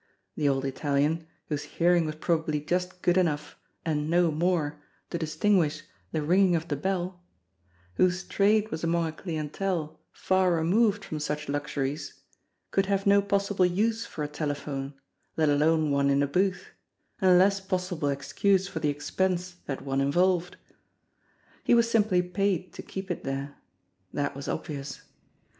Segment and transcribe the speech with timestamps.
[0.35, 3.55] The old Italian, whose hearing was probably just good enough
[3.85, 4.81] and no more
[5.11, 7.21] to distinguish the ringing of the bell,
[7.97, 12.15] whose trade was among a clientele far removed from such luxuries,
[12.71, 14.95] could have no possible use for a telephone,
[15.37, 16.69] let alone one in a booth,
[17.21, 20.57] and less possible excuse for the expense that one involved.
[21.63, 23.55] He was simply paid to keep it there.
[24.11, 25.03] That was obvious.